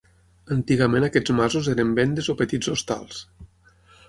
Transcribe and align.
Antigament 0.53 1.05
aquests 1.07 1.33
masos 1.41 1.69
eren 1.75 1.93
vendes 2.01 2.31
o 2.35 2.35
petits 2.41 2.73
hostals. 2.75 3.23